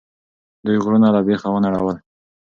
[0.65, 1.97] دوی غرونه له بیخه ونړول.